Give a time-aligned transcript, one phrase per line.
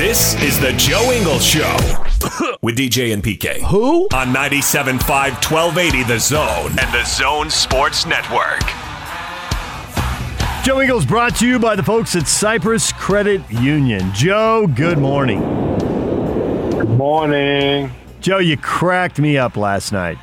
[0.00, 1.76] This is the Joe Ingles Show
[2.62, 3.60] with DJ and PK.
[3.60, 4.04] Who?
[4.14, 8.62] On 97.5 1280 The Zone and the Zone Sports Network.
[10.64, 14.10] Joe Ingles brought to you by the folks at Cyprus Credit Union.
[14.14, 15.40] Joe, good morning.
[16.70, 17.92] Good morning.
[18.22, 20.16] Joe, you cracked me up last night.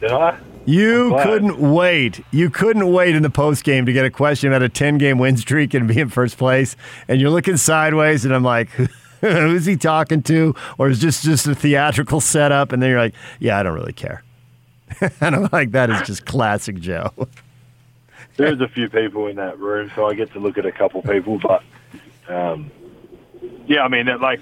[0.00, 0.38] Did I?
[0.66, 2.20] You couldn't wait.
[2.32, 5.18] You couldn't wait in the post game to get a question about a 10 game
[5.18, 6.76] win streak and be in first place.
[7.08, 8.68] And you're looking sideways, and I'm like,
[9.20, 10.54] who's he talking to?
[10.78, 12.72] Or is this just a theatrical setup?
[12.72, 14.24] And then you're like, yeah, I don't really care.
[15.20, 17.12] and I'm like, that is just classic Joe.
[18.36, 21.00] There's a few people in that room, so I get to look at a couple
[21.02, 21.38] people.
[21.38, 21.62] But
[22.28, 22.70] um,
[23.66, 24.40] yeah, I mean, like,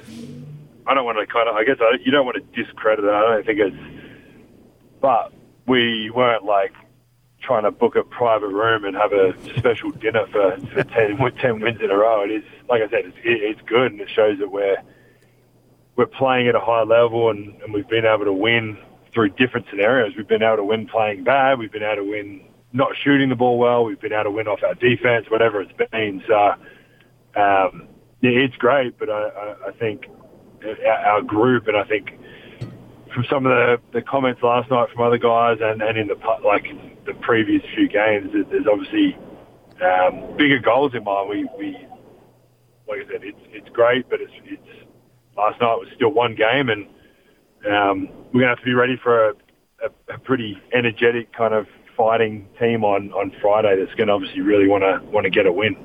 [0.87, 1.55] I don't want to kind of.
[1.55, 3.11] I guess I, you don't want to discredit it.
[3.11, 3.77] I don't think it's.
[5.01, 5.33] But
[5.67, 6.73] we weren't like
[7.41, 11.61] trying to book a private room and have a special dinner for, for 10, 10
[11.61, 12.23] wins in a row.
[12.25, 14.77] It is, like I said, it's, it, it's good and it shows that we're
[15.97, 18.77] we're playing at a high level and, and we've been able to win
[19.13, 20.13] through different scenarios.
[20.17, 21.61] We've been able to win playing bad.
[21.61, 23.85] We've been able to win not shooting the ball well.
[23.85, 26.21] We've been able to win off our defense, whatever it's been.
[26.27, 26.37] So,
[27.41, 27.87] um,
[28.21, 30.07] yeah, it's great, but I, I, I think
[30.65, 32.19] our, our group and I think
[33.15, 36.17] from some of the, the comments last night from other guys and, and in the
[36.45, 36.65] like
[37.07, 39.17] the previous few games, there's obviously
[39.83, 41.29] um, bigger goals in mind.
[41.31, 41.77] We, we
[42.89, 44.89] like I said, it's it's great, but it's it's
[45.37, 46.87] last night was still one game, and
[47.71, 49.35] um, we're gonna have to be ready for a,
[49.85, 53.77] a, a pretty energetic kind of fighting team on, on Friday.
[53.79, 55.77] That's going to obviously really want to want to get a win.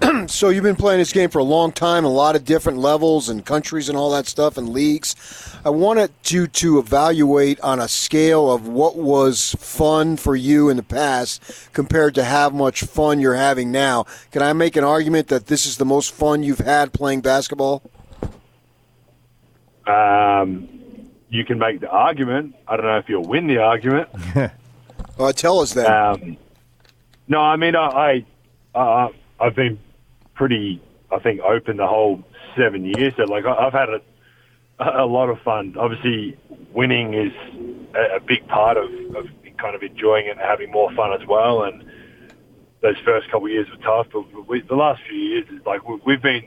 [0.28, 3.28] So you've been playing this game for a long time, a lot of different levels
[3.28, 5.16] and countries and all that stuff and leagues.
[5.64, 10.76] I wanted you to evaluate on a scale of what was fun for you in
[10.76, 14.04] the past compared to how much fun you're having now.
[14.30, 17.82] Can I make an argument that this is the most fun you've had playing basketball?
[19.86, 20.68] Um,
[21.30, 22.54] you can make the argument.
[22.66, 24.08] I don't know if you'll win the argument.
[25.18, 25.86] Uh, tell us that.
[25.86, 26.36] Um,
[27.26, 28.24] no, I mean, I,
[28.72, 29.08] I, uh,
[29.40, 29.78] I've been
[30.34, 30.82] pretty,
[31.12, 32.22] I think, open the whole
[32.56, 33.14] seven years.
[33.16, 34.00] So, like, I've had a,
[34.80, 35.74] a lot of fun.
[35.78, 36.36] Obviously,
[36.72, 37.32] winning is
[37.94, 39.26] a, a big part of, of
[39.58, 41.64] kind of enjoying it and having more fun as well.
[41.64, 41.84] And
[42.80, 45.86] those first couple of years were tough, but we, the last few years, is like
[45.88, 46.44] we, we've been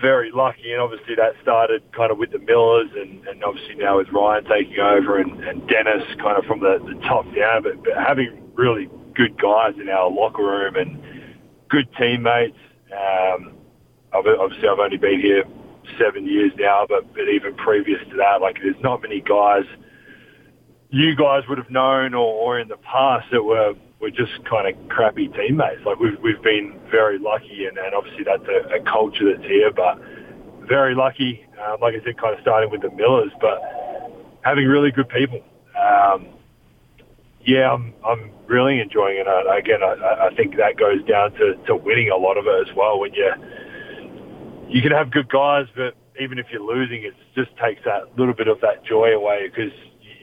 [0.00, 3.96] very lucky, and obviously that started kind of with the Millers, and, and obviously now
[3.96, 7.62] with Ryan taking over, and, and Dennis kind of from the, the top down.
[7.62, 11.02] But, but having really good guys in our locker room and
[11.68, 12.58] good teammates.
[12.92, 13.52] Um,
[14.12, 15.44] obviously, I've only been here
[15.98, 19.64] seven years now, but, but even previous to that, like there's not many guys
[20.90, 24.68] you guys would have known or, or in the past that were were just kind
[24.68, 25.84] of crappy teammates.
[25.84, 29.72] Like we've we've been very lucky, and, and obviously that's a, a culture that's here,
[29.72, 29.98] but
[30.68, 31.44] very lucky.
[31.64, 33.60] Um, like I said, kind of starting with the Millers, but
[34.42, 35.40] having really good people.
[35.76, 36.26] Um,
[37.46, 39.26] yeah, I'm I'm really enjoying it.
[39.26, 42.68] Uh, again, I, I think that goes down to, to winning a lot of it
[42.68, 42.98] as well.
[42.98, 43.32] When you
[44.68, 48.34] you can have good guys, but even if you're losing, it just takes that little
[48.34, 49.72] bit of that joy away because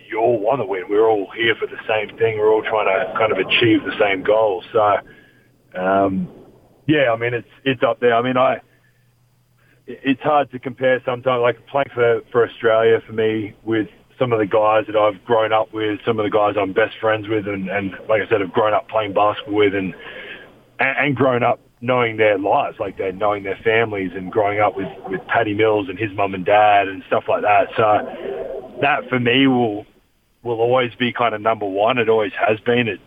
[0.09, 0.83] you all want to win.
[0.89, 2.37] We're all here for the same thing.
[2.37, 4.63] We're all trying to kind of achieve the same goal.
[4.73, 4.97] So,
[5.79, 6.27] um,
[6.87, 8.15] yeah, I mean, it's it's up there.
[8.15, 8.59] I mean, I
[9.87, 11.41] it's hard to compare sometimes.
[11.41, 13.87] Like playing for for Australia for me with
[14.19, 16.95] some of the guys that I've grown up with, some of the guys I'm best
[16.99, 19.93] friends with, and, and like I said, have grown up playing basketball with, and
[20.79, 24.89] and, grown up knowing their lives, like they're knowing their families, and growing up with
[25.07, 27.67] with Patty Mills and his mum and dad and stuff like that.
[27.77, 29.85] So that for me will
[30.43, 31.97] will always be kind of number one.
[31.97, 32.87] It always has been.
[32.87, 32.99] It,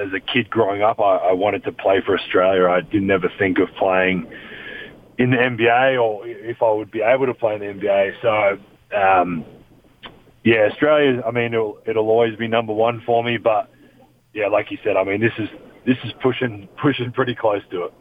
[0.00, 2.68] as a kid growing up, I, I wanted to play for Australia.
[2.68, 4.30] I didn't ever think of playing
[5.18, 8.12] in the NBA or if I would be able to play in the NBA.
[8.22, 9.44] So, um,
[10.44, 11.22] yeah, Australia.
[11.26, 13.38] I mean, it'll, it'll always be number one for me.
[13.38, 13.70] But
[14.32, 15.48] yeah, like you said, I mean, this is
[15.84, 17.94] this is pushing pushing pretty close to it.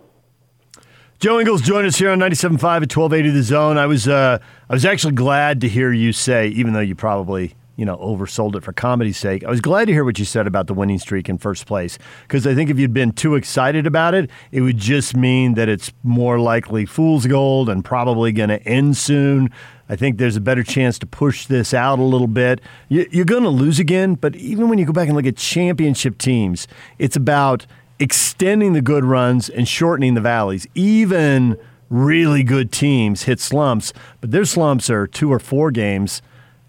[1.19, 3.78] Joe Ingles joined us here on 97.5 at 1280 The Zone.
[3.78, 7.56] I was, uh, I was actually glad to hear you say, even though you probably
[7.75, 9.44] you know, oversold it for comedy's sake.
[9.44, 11.98] I was glad to hear what you said about the winning streak in first place
[12.24, 15.70] because I think if you'd been too excited about it, it would just mean that
[15.70, 19.50] it's more likely fool's gold and probably going to end soon.
[19.90, 22.62] I think there's a better chance to push this out a little bit.
[22.90, 26.18] You're going to lose again, but even when you go back and look at championship
[26.19, 26.68] teams,
[27.00, 27.66] it's about
[28.00, 30.68] extending the good runs and shortening the valleys.
[30.76, 31.58] Even
[31.90, 36.22] really good teams hit slumps, but their slumps are two or four games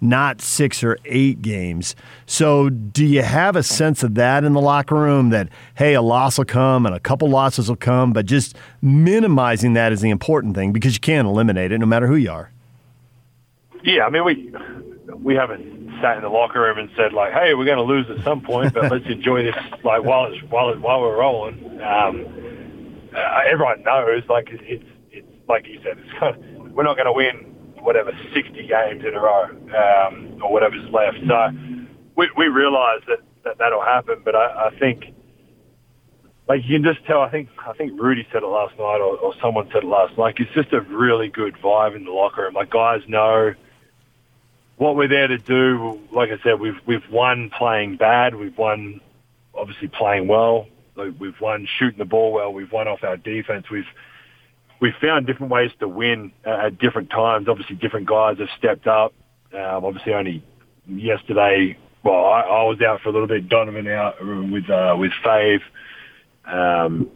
[0.05, 1.97] not six or eight games.
[2.27, 6.03] So, do you have a sense of that in the locker room that, hey, a
[6.03, 10.11] loss will come and a couple losses will come, but just minimizing that is the
[10.11, 12.51] important thing because you can't eliminate it no matter who you are?
[13.83, 14.53] Yeah, I mean, we
[15.17, 18.07] we haven't sat in the locker room and said like, "Hey, we're going to lose
[18.11, 21.81] at some point, but let's enjoy this like while it's while it, while we're rolling."
[21.83, 22.27] Um,
[23.15, 27.07] uh, everyone knows, like it's it's like you said, it's kind of, we're not going
[27.07, 27.54] to win
[27.85, 31.19] whatever 60 games in a row um, or whatever's left.
[31.27, 31.51] So
[32.17, 35.15] we, we realise that, that that'll happen, but I, I think
[36.49, 37.21] like you can just tell.
[37.21, 40.11] I think I think Rudy said it last night, or, or someone said it last
[40.11, 40.19] night.
[40.19, 42.55] Like it's just a really good vibe in the locker room.
[42.55, 43.55] Like guys know
[44.77, 46.01] what we're there to do.
[46.13, 48.35] Like I said, we've we've won playing bad.
[48.35, 49.01] We've won
[49.55, 50.67] obviously playing well.
[50.97, 52.53] We've won shooting the ball well.
[52.53, 53.71] We've won off our defense.
[53.71, 53.89] We've
[54.85, 57.49] we found different ways to win at different times.
[57.49, 59.15] Obviously, different guys have stepped up.
[59.55, 60.45] Um, obviously, only
[60.87, 63.49] yesterday, well, I, I was out for a little bit.
[63.49, 65.63] Donovan out with uh, with Fave.
[66.45, 67.09] Um,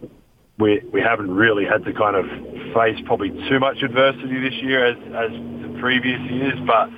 [0.59, 2.25] we we haven't really had to kind of
[2.73, 6.89] face probably too much adversity this year as as the previous years, but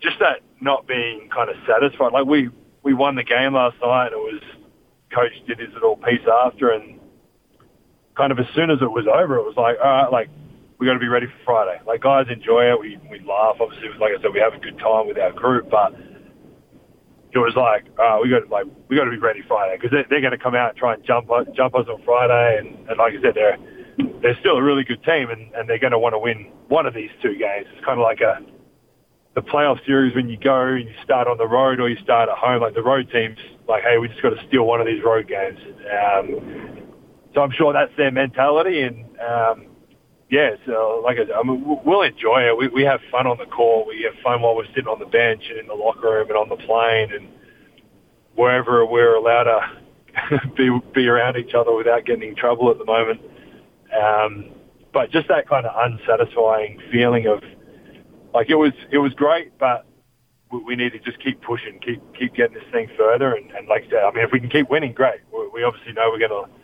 [0.00, 2.14] just that not being kind of satisfied.
[2.14, 2.48] Like we
[2.82, 4.12] we won the game last night.
[4.12, 4.40] It was
[5.14, 6.93] coach did his little piece after, and
[8.16, 10.28] kind of as soon as it was over, it was like, all right, like
[10.78, 11.80] we got to be ready for Friday.
[11.86, 12.80] Like guys enjoy it.
[12.80, 13.56] We we laugh.
[13.60, 15.94] Obviously, like I said, we have a good time with our group, but
[17.34, 20.06] it was like, uh, we got like we got to be ready Friday because they're,
[20.08, 22.88] they're going to come out and try and jump us, jump us on Friday, and,
[22.88, 23.58] and like I said, they're
[24.22, 26.86] they're still a really good team, and, and they're going to want to win one
[26.86, 27.66] of these two games.
[27.74, 28.38] It's kind of like a
[29.34, 32.28] the playoff series when you go and you start on the road or you start
[32.28, 32.62] at home.
[32.62, 33.38] Like the road teams,
[33.68, 35.58] like hey, we just got to steal one of these road games.
[35.90, 36.83] Um,
[37.34, 38.82] so I'm sure that's their mentality.
[38.82, 39.66] And um,
[40.30, 42.56] yeah, so like I, said, I mean, we'll enjoy it.
[42.56, 43.88] We, we have fun on the court.
[43.88, 46.36] We have fun while we're sitting on the bench and in the locker room and
[46.36, 47.28] on the plane and
[48.34, 52.84] wherever we're allowed to be be around each other without getting in trouble at the
[52.84, 53.20] moment.
[53.94, 54.50] Um,
[54.92, 57.42] but just that kind of unsatisfying feeling of
[58.32, 59.86] like it was it was great, but
[60.66, 63.34] we need to just keep pushing, keep keep getting this thing further.
[63.34, 65.20] And, and like I said, I mean, if we can keep winning, great.
[65.32, 66.63] We, we obviously know we're going to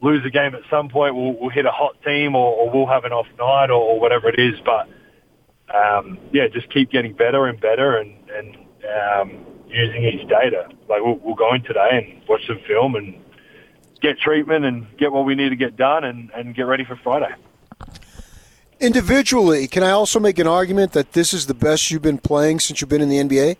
[0.00, 1.14] lose a game at some point.
[1.14, 4.00] We'll, we'll hit a hot team or, or we'll have an off night or, or
[4.00, 4.60] whatever it is.
[4.64, 4.88] But
[5.74, 8.56] um, yeah, just keep getting better and better and, and
[8.86, 10.68] um, using each data.
[10.88, 13.22] Like we'll, we'll go in today and watch some film and
[14.00, 16.96] get treatment and get what we need to get done and, and get ready for
[16.96, 17.34] Friday.
[18.80, 22.60] Individually, can I also make an argument that this is the best you've been playing
[22.60, 23.56] since you've been in the NBA?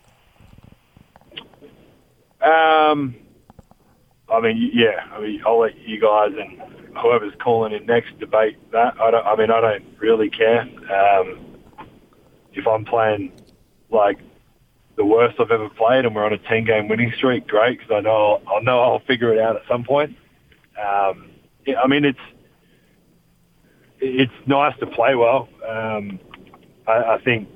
[2.40, 3.17] Um,
[4.30, 5.06] I mean, yeah.
[5.12, 6.60] I mean, I'll let you guys and
[6.96, 8.94] whoever's calling in next debate that.
[9.00, 9.26] I don't.
[9.26, 10.62] I mean, I don't really care.
[10.62, 11.56] Um,
[12.52, 13.32] if I'm playing
[13.90, 14.19] like
[14.96, 17.92] the worst I've ever played, and we're on a ten game winning streak, great because
[17.94, 20.16] I know I'll know I'll figure it out at some point.
[20.78, 21.30] Um,
[21.66, 22.19] yeah, I mean, it's
[24.00, 25.48] it's nice to play well.
[25.66, 26.19] Um,
[26.86, 27.48] I, I think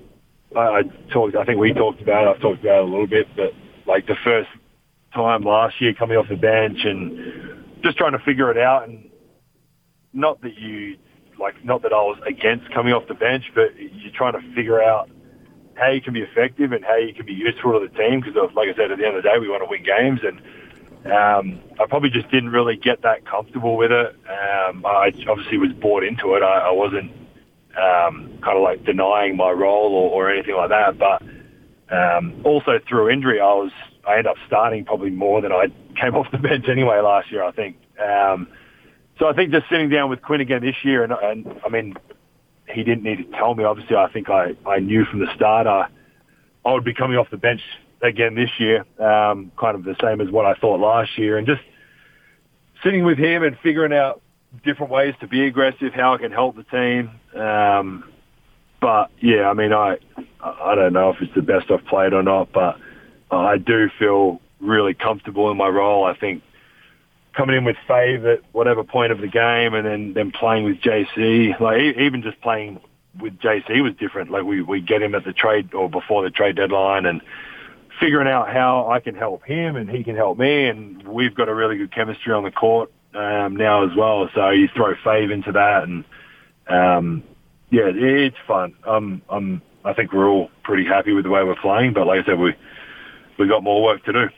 [0.56, 0.82] I, I
[1.12, 1.36] talked.
[1.36, 2.36] I think we talked about it.
[2.36, 3.52] I've talked about it a little bit, but
[3.86, 4.48] like the first
[5.14, 8.88] time last year coming off the bench and just trying to figure it out.
[8.88, 9.10] And
[10.12, 10.96] not that you,
[11.38, 14.82] like, not that I was against coming off the bench, but you're trying to figure
[14.82, 15.10] out
[15.74, 18.20] how you can be effective and how you can be useful to the team.
[18.20, 20.20] Because, like I said, at the end of the day, we want to win games.
[20.22, 20.38] And
[21.06, 24.14] um, I probably just didn't really get that comfortable with it.
[24.28, 26.42] Um, I obviously was bought into it.
[26.42, 27.10] I, I wasn't
[27.76, 30.98] um, kind of like denying my role or, or anything like that.
[30.98, 31.22] But
[31.94, 33.72] um, also through injury, I was
[34.06, 35.66] I end up starting probably more than I
[36.00, 37.42] came off the bench anyway last year.
[37.42, 37.76] I think.
[37.98, 38.48] Um,
[39.18, 41.94] so I think just sitting down with Quinn again this year, and, and I mean,
[42.66, 43.64] he didn't need to tell me.
[43.64, 45.86] Obviously, I think I, I knew from the start I,
[46.64, 47.60] I would be coming off the bench
[48.00, 51.46] again this year, um, kind of the same as what I thought last year, and
[51.46, 51.62] just
[52.82, 54.22] sitting with him and figuring out
[54.64, 57.10] different ways to be aggressive, how I can help the team.
[57.40, 58.04] Um,
[58.80, 59.98] but yeah, I mean, I
[60.40, 62.76] I don't know if it's the best I've played or not, but
[63.38, 66.04] I do feel really comfortable in my role.
[66.04, 66.42] I think
[67.34, 70.80] coming in with Fave at whatever point of the game and then, then playing with
[70.80, 72.80] JC, like even just playing
[73.18, 74.30] with JC was different.
[74.30, 77.22] Like we, we get him at the trade or before the trade deadline and
[78.00, 81.48] figuring out how I can help him and he can help me, and we've got
[81.48, 84.28] a really good chemistry on the court um, now as well.
[84.34, 86.04] So you throw Fave into that, and
[86.68, 87.22] um,
[87.70, 88.74] yeah, it's fun.
[88.86, 92.22] Um, I'm, I think we're all pretty happy with the way we're playing, but like
[92.22, 92.54] I said, we
[93.38, 94.28] we got more work to do.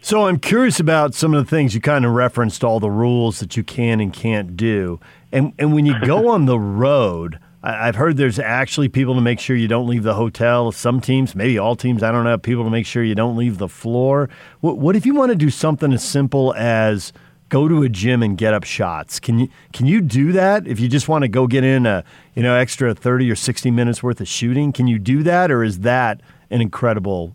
[0.00, 3.40] So I'm curious about some of the things you kind of referenced, all the rules
[3.40, 5.00] that you can and can't do,
[5.32, 7.38] and and when you go on the road.
[7.62, 10.70] I've heard there's actually people to make sure you don't leave the hotel.
[10.70, 13.58] Some teams, maybe all teams, I don't know, people to make sure you don't leave
[13.58, 14.30] the floor.
[14.60, 17.12] What, what if you want to do something as simple as
[17.48, 19.18] go to a gym and get up shots?
[19.18, 22.04] Can you can you do that if you just want to go get in a
[22.34, 24.72] you know extra 30 or 60 minutes worth of shooting?
[24.72, 27.34] Can you do that, or is that an incredible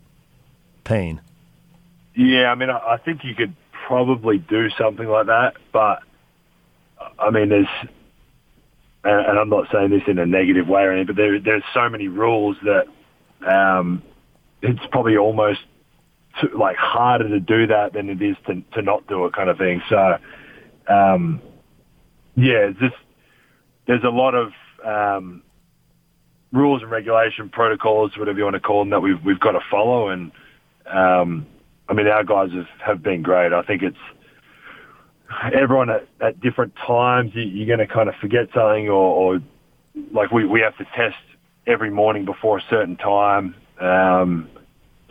[0.84, 1.22] pain?
[2.16, 3.56] Yeah, I mean, I think you could
[3.88, 6.04] probably do something like that, but
[7.18, 7.68] I mean, there's
[9.04, 11.90] and I'm not saying this in a negative way or anything, but there, there's so
[11.90, 12.86] many rules that
[13.48, 14.04] um,
[14.62, 15.62] it's probably almost
[16.54, 19.58] like harder to do that than it is to, to not do it, kind of
[19.58, 19.82] thing.
[19.90, 20.18] So,
[20.88, 21.42] um,
[22.36, 22.96] yeah, just
[23.88, 24.52] there's a lot of
[24.86, 25.42] um,
[26.52, 29.62] rules and regulation protocols, whatever you want to call them, that we've we've got to
[29.70, 30.10] follow.
[30.10, 30.32] And
[30.86, 31.46] um,
[31.88, 33.54] I mean, our guys have, have been great.
[33.54, 33.98] I think it's
[35.54, 38.92] everyone at, at different times, you, are going to kind of forget something or,
[39.36, 39.40] or
[40.12, 41.18] like we, we have to test
[41.68, 43.56] every morning before a certain time.
[43.80, 44.50] Um,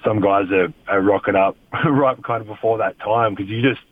[0.04, 1.56] some guys are, are rocking up
[1.86, 3.82] right kind of before that time because you just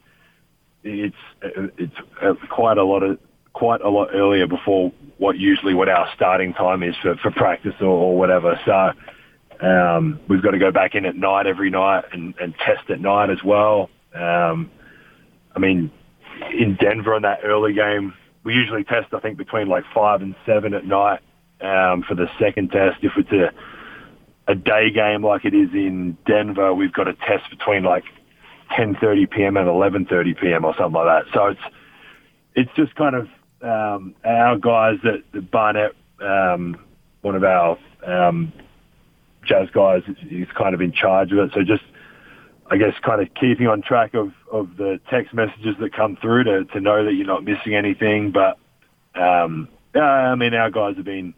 [0.84, 3.18] it's it's quite a lot of
[3.58, 7.74] quite a lot earlier before what usually what our starting time is for, for practice
[7.80, 8.58] or, or whatever.
[8.64, 12.88] So um, we've got to go back in at night every night and, and test
[12.88, 13.90] at night as well.
[14.14, 14.70] Um,
[15.56, 15.90] I mean,
[16.56, 20.36] in Denver in that early game, we usually test, I think, between like five and
[20.46, 21.20] seven at night
[21.60, 22.98] um, for the second test.
[23.02, 23.50] If it's a,
[24.52, 28.04] a day game like it is in Denver, we've got a test between like
[28.78, 29.56] 10:30 p.m.
[29.56, 30.64] and 11:30 p.m.
[30.64, 31.34] or something like that.
[31.34, 31.60] So it's
[32.54, 33.28] it's just kind of
[33.62, 36.76] um, our guys that, Barnett, um,
[37.22, 38.52] one of our um,
[39.44, 41.50] jazz guys, is, is kind of in charge of it.
[41.54, 41.84] So just
[42.70, 46.44] I guess kind of keeping on track of, of the text messages that come through
[46.44, 48.30] to, to know that you're not missing anything.
[48.30, 48.58] But
[49.18, 51.34] um, yeah, I mean, our guys have been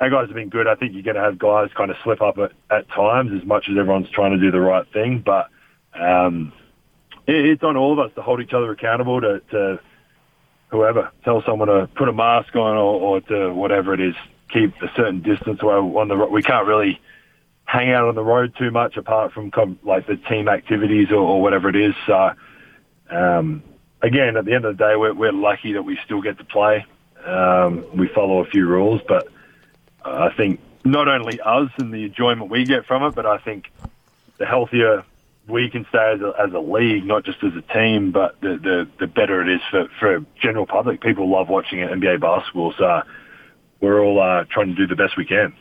[0.00, 0.66] our guys have been good.
[0.66, 3.46] I think you're going to have guys kind of slip up at, at times as
[3.46, 5.22] much as everyone's trying to do the right thing.
[5.24, 5.48] But
[5.94, 6.52] um,
[7.26, 9.78] it, it's on all of us to hold each other accountable to, to
[10.72, 14.14] whoever tell someone to put a mask on or, or to whatever it is,
[14.48, 16.16] keep a certain distance away on the.
[16.16, 17.00] We can't really
[17.64, 21.20] hang out on the road too much apart from com- like the team activities or,
[21.20, 21.94] or whatever it is.
[22.06, 22.32] So,
[23.10, 23.62] um,
[24.02, 26.44] again, at the end of the day, we're, we're lucky that we still get to
[26.44, 26.84] play.
[27.24, 29.28] Um, we follow a few rules, but
[30.04, 33.70] I think not only us and the enjoyment we get from it, but I think
[34.38, 35.04] the healthier
[35.48, 38.58] we can stay as a, as a league, not just as a team, but the,
[38.62, 41.00] the, the better it is for, for general public.
[41.00, 43.02] People love watching NBA basketball, so
[43.80, 45.52] we're all uh, trying to do the best we can.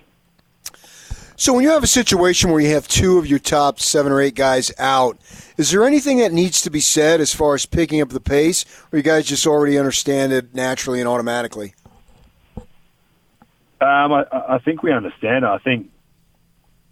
[1.35, 4.21] So when you have a situation where you have two of your top seven or
[4.21, 5.17] eight guys out,
[5.57, 8.63] is there anything that needs to be said as far as picking up the pace,
[8.91, 11.73] or you guys just already understand it naturally and automatically?
[13.81, 15.43] Um, I, I think we understand.
[15.43, 15.89] I think,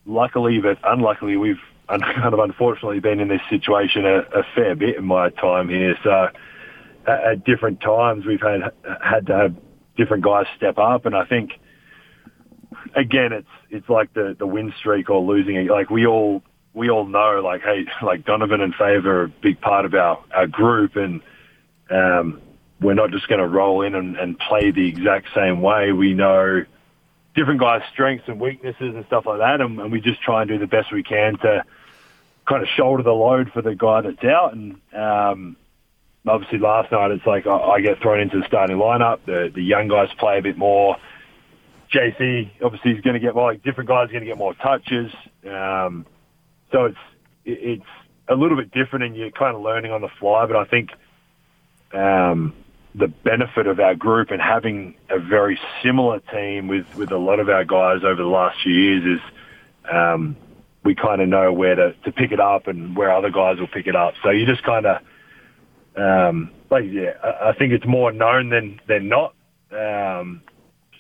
[0.07, 1.61] luckily, but unluckily, we've
[2.15, 5.95] kind of unfortunately been in this situation a, a fair bit in my time here.
[6.03, 6.27] So,
[7.07, 8.71] at, at different times, we've had
[9.03, 9.55] had to have
[9.97, 11.51] different guys step up, and I think
[12.95, 15.69] again, it's it's like the the win streak or losing it.
[15.69, 16.43] Like we all
[16.73, 20.23] we all know, like hey, like Donovan and Favor are a big part of our
[20.33, 21.21] our group, and
[21.89, 22.41] um,
[22.81, 25.91] we're not just going to roll in and, and play the exact same way.
[25.91, 26.63] We know
[27.35, 30.49] different guys' strengths and weaknesses and stuff like that, and, and we just try and
[30.49, 31.63] do the best we can to
[32.49, 34.53] kind of shoulder the load for the guy that's out.
[34.53, 35.55] And um,
[36.27, 39.19] obviously, last night it's like I, I get thrown into the starting lineup.
[39.25, 40.97] The the young guys play a bit more.
[41.93, 44.53] JC obviously is going to get more, like different guys are going to get more
[44.55, 45.11] touches.
[45.47, 46.05] Um,
[46.71, 46.97] so it's
[47.45, 47.83] it's
[48.27, 50.45] a little bit different, and you're kind of learning on the fly.
[50.45, 50.89] But I think
[51.93, 52.53] um,
[52.95, 57.39] the benefit of our group and having a very similar team with with a lot
[57.39, 59.21] of our guys over the last few years is
[59.91, 60.35] um,
[60.83, 63.67] we kind of know where to, to pick it up and where other guys will
[63.67, 64.13] pick it up.
[64.23, 65.01] So you just kind of
[65.95, 69.35] um, like yeah, I, I think it's more known than than not.
[69.71, 70.41] Um,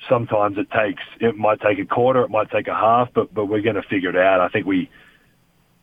[0.07, 3.45] sometimes it takes it might take a quarter, it might take a half, but but
[3.45, 4.41] we're going to figure it out.
[4.41, 4.89] I think we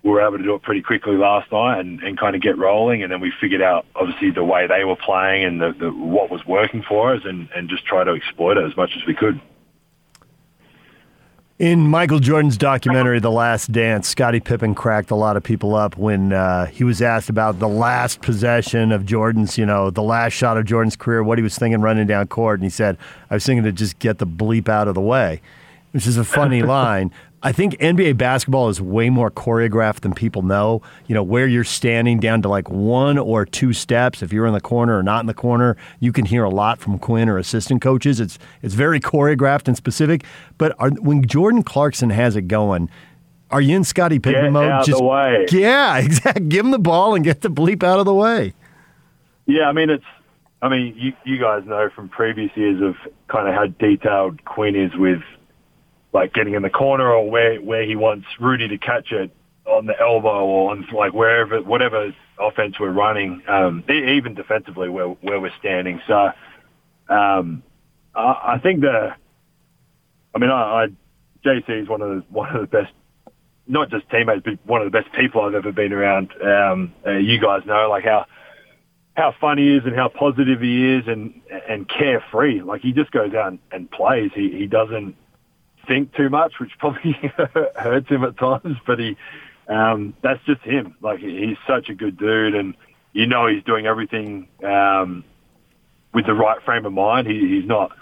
[0.02, 3.02] were able to do it pretty quickly last night and, and kind of get rolling,
[3.02, 6.30] and then we figured out obviously the way they were playing and the, the what
[6.30, 9.14] was working for us, and and just try to exploit it as much as we
[9.14, 9.40] could.
[11.58, 15.96] In Michael Jordan's documentary, The Last Dance, Scottie Pippen cracked a lot of people up
[15.96, 20.34] when uh, he was asked about the last possession of Jordan's, you know, the last
[20.34, 22.60] shot of Jordan's career, what he was thinking running down court.
[22.60, 22.98] And he said,
[23.30, 25.40] I was thinking to just get the bleep out of the way,
[25.92, 27.10] which is a funny line.
[27.46, 30.82] I think NBA basketball is way more choreographed than people know.
[31.06, 34.20] You know, where you're standing down to like one or two steps.
[34.20, 36.80] If you're in the corner or not in the corner, you can hear a lot
[36.80, 38.18] from Quinn or assistant coaches.
[38.18, 40.24] It's it's very choreographed and specific.
[40.58, 42.90] But are, when Jordan Clarkson has it going,
[43.52, 44.68] are you in Scottie Pippen Get mode?
[44.68, 45.46] out of the way.
[45.52, 46.46] Yeah, exactly.
[46.46, 48.54] Give him the ball and get the bleep out of the way.
[49.46, 50.04] Yeah, I mean it's.
[50.62, 52.96] I mean, you you guys know from previous years of
[53.28, 55.22] kind of how detailed Quinn is with
[56.16, 59.30] like getting in the corner or where where he wants Rudy to catch it
[59.66, 65.08] on the elbow or on like wherever whatever offense we're running, um, even defensively where
[65.08, 66.00] where we're standing.
[66.08, 66.30] So
[67.10, 67.62] um,
[68.14, 69.14] I, I think the,
[70.34, 70.86] I mean, I, I
[71.44, 72.92] JC is one of the one of the best,
[73.66, 76.30] not just teammates, but one of the best people I've ever been around.
[76.42, 78.24] Um, uh, you guys know like how
[79.18, 82.62] how fun he is and how positive he is and and carefree.
[82.62, 84.30] Like he just goes out and, and plays.
[84.34, 85.14] He he doesn't
[85.86, 87.12] think too much, which probably
[87.76, 88.76] hurts him at times.
[88.86, 89.16] But he,
[89.68, 90.96] um, that's just him.
[91.00, 92.74] Like he's such a good dude, and
[93.12, 95.24] you know he's doing everything um,
[96.12, 97.26] with the right frame of mind.
[97.26, 97.92] He, he's not.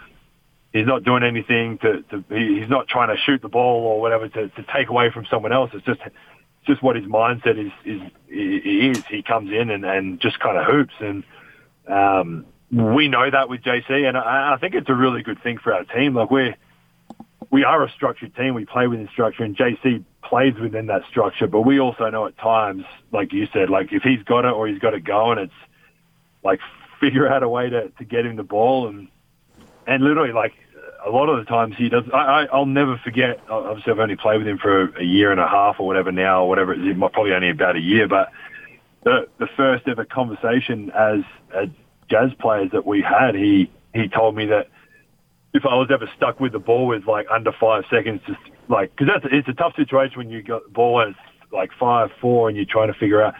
[0.72, 4.00] He's not doing anything to, to he, he's not trying to shoot the ball or
[4.00, 5.70] whatever to, to take away from someone else.
[5.72, 9.04] It's just it's just what his mindset is is he is.
[9.06, 11.22] He comes in and, and just kind of hoops and
[11.86, 15.58] um, we know that with JC and I, I think it's a really good thing
[15.58, 16.14] for our team.
[16.14, 16.56] Like we're
[17.50, 18.54] we are a structured team.
[18.54, 21.46] We play within structure, and JC plays within that structure.
[21.46, 24.66] But we also know at times, like you said, like if he's got it or
[24.66, 25.52] he's got it going, it's
[26.42, 26.60] like
[27.00, 29.08] figure out a way to, to get him the ball and
[29.86, 30.52] and literally like
[31.06, 32.04] a lot of the times he does.
[32.12, 33.40] I, I I'll never forget.
[33.48, 36.44] Obviously, I've only played with him for a year and a half or whatever now,
[36.44, 36.72] or whatever.
[36.72, 38.30] It's probably only about a year, but
[39.02, 41.20] the the first ever conversation as
[41.54, 41.68] as
[42.10, 44.68] jazz players that we had, he he told me that
[45.54, 48.90] if I was ever stuck with the ball with like under five seconds, just like
[48.90, 52.10] because that's it's a tough situation when you got the ball and it's like five
[52.20, 53.34] four and you're trying to figure out.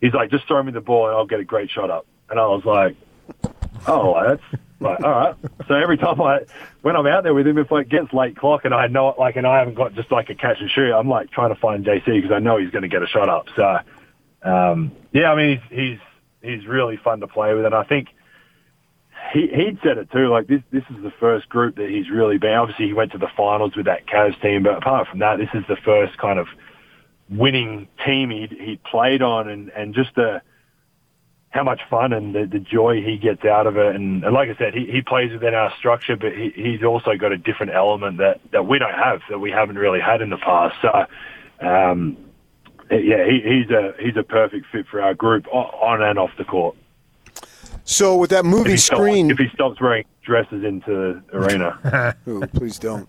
[0.00, 2.06] He's like, just throw me the ball and I'll get a great shot up.
[2.30, 2.96] And I was like,
[3.86, 5.34] oh, that's like all right.
[5.66, 6.40] So every time I
[6.82, 9.18] when I'm out there with him, if it gets late clock and I know it,
[9.18, 11.60] like and I haven't got just like a catch and shoot, I'm like trying to
[11.60, 13.46] find JC because I know he's going to get a shot up.
[13.56, 13.78] So
[14.48, 15.98] um, yeah, I mean he's he's
[16.42, 18.08] he's really fun to play with, and I think
[19.32, 20.28] he he'd said it too.
[20.28, 22.54] Like this, this is the first group that he's really been.
[22.54, 25.48] Obviously, he went to the finals with that Cavs team, but apart from that, this
[25.54, 26.48] is the first kind of
[27.28, 30.42] winning team he'd he played on, and and just the
[31.50, 33.96] how much fun and the, the joy he gets out of it.
[33.96, 37.16] And, and like I said, he, he plays within our structure, but he, he's also
[37.16, 40.30] got a different element that that we don't have that we haven't really had in
[40.30, 40.76] the past.
[40.82, 41.06] So.
[41.66, 42.16] Um,
[42.90, 46.44] yeah, he, he's a he's a perfect fit for our group on and off the
[46.44, 46.74] court.
[47.84, 52.16] So with that moving if screen, stops, if he stops wearing dresses into the arena,
[52.28, 53.08] Ooh, please don't.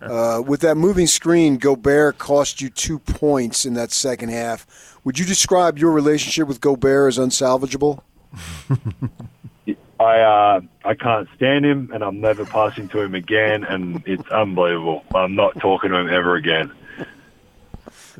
[0.00, 4.98] Uh, with that moving screen, Gobert cost you two points in that second half.
[5.04, 8.02] Would you describe your relationship with Gobert as unsalvageable?
[10.00, 14.26] I uh, I can't stand him, and I'm never passing to him again, and it's
[14.30, 15.04] unbelievable.
[15.14, 16.72] I'm not talking to him ever again.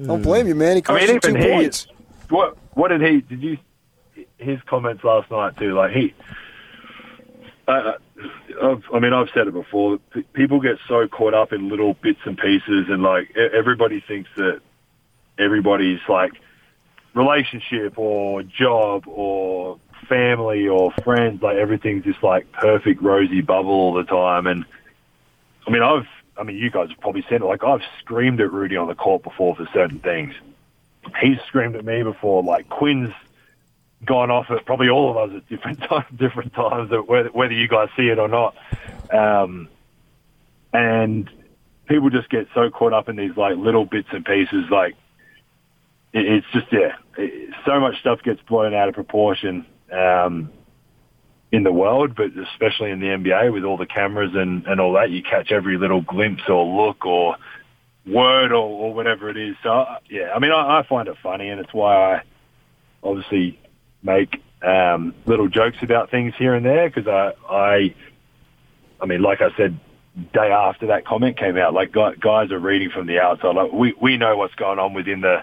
[0.02, 0.76] Don't blame you, man.
[0.76, 1.48] He I cost mean, you two he.
[1.48, 1.86] points.
[2.28, 3.20] What what did he?
[3.22, 3.58] Did you?
[4.40, 5.74] His comments last night too.
[5.74, 6.14] Like he.
[7.68, 9.98] I mean, I've said it before.
[10.12, 14.29] P- people get so caught up in little bits and pieces, and like everybody thinks
[14.37, 14.61] that
[15.38, 16.33] everybody's like
[17.14, 23.94] relationship or job or family or friends, like everything's just like perfect rosy bubble all
[23.94, 24.46] the time.
[24.46, 24.64] And
[25.66, 27.44] I mean, I've, I mean, you guys have probably seen it.
[27.44, 30.35] Like I've screamed at Rudy on the court before for certain things.
[31.20, 32.42] He's screamed at me before.
[32.42, 33.14] Like Quinn's
[34.04, 37.88] gone off at probably all of us at different times, different times, whether, you guys
[37.96, 38.54] see it or not.
[39.12, 39.68] Um,
[40.72, 41.28] and
[41.88, 44.66] people just get so caught up in these like little bits and pieces.
[44.70, 44.94] Like
[46.12, 50.50] it's just yeah, it, so much stuff gets blown out of proportion um,
[51.50, 54.92] in the world, but especially in the NBA with all the cameras and and all
[54.94, 57.36] that, you catch every little glimpse or look or
[58.06, 59.56] word or, or whatever it is.
[59.62, 62.22] So yeah, I mean, I, I find it funny, and it's why I
[63.02, 63.58] obviously
[64.02, 67.94] make um, little jokes about things here and there because I, I,
[69.00, 69.78] I mean, like I said,
[70.32, 73.54] day after that comment came out, like guys are reading from the outside.
[73.54, 75.42] Like we we know what's going on within the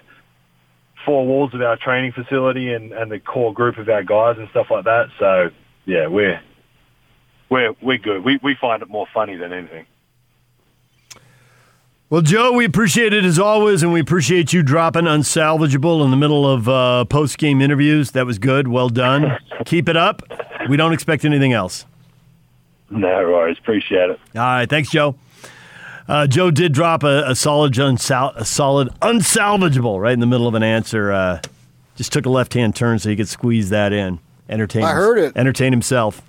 [1.04, 4.48] four walls of our training facility and and the core group of our guys and
[4.50, 5.06] stuff like that.
[5.18, 5.50] So
[5.86, 6.40] yeah, we're
[7.50, 8.24] we're we're good.
[8.24, 9.86] We we find it more funny than anything.
[12.10, 16.16] Well, Joe, we appreciate it as always, and we appreciate you dropping unsalvageable in the
[16.16, 18.12] middle of uh, post game interviews.
[18.12, 18.66] That was good.
[18.68, 19.36] Well done.
[19.66, 20.22] Keep it up.
[20.70, 21.84] We don't expect anything else.
[22.88, 23.58] No worries.
[23.58, 24.20] Appreciate it.
[24.34, 24.68] All right.
[24.70, 25.16] Thanks, Joe.
[26.08, 30.48] Uh, Joe did drop a, a solid, unsal- a solid, unsalvageable right in the middle
[30.48, 31.12] of an answer.
[31.12, 31.42] Uh,
[31.96, 34.18] just took a left hand turn so he could squeeze that in.
[34.48, 34.82] Entertain.
[34.84, 35.36] I heard it.
[35.36, 36.22] Entertain himself.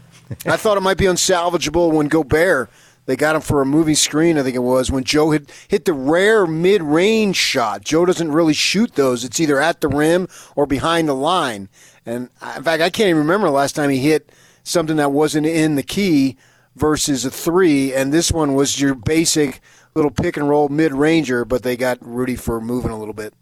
[0.46, 2.70] I thought it might be unsalvageable when Gobert.
[3.10, 5.86] They got him for a moving screen, I think it was, when Joe hit, hit
[5.86, 7.84] the rare mid range shot.
[7.84, 9.24] Joe doesn't really shoot those.
[9.24, 11.69] It's either at the rim or behind the line.
[12.06, 15.48] And in fact, I can't even remember the last time he hit something that wasn't
[15.48, 16.38] in the key
[16.76, 17.95] versus a three.
[17.95, 19.60] And this one was your basic
[19.95, 23.34] little pick and roll mid ranger, but they got Rudy for moving a little bit.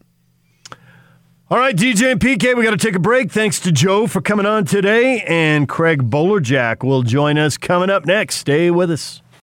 [1.50, 3.34] All right, DJ and PK, we got to take a break.
[3.34, 8.06] Thanks to Joe for coming on today, and Craig Bolerjack will join us coming up
[8.06, 8.36] next.
[8.36, 9.22] Stay with us.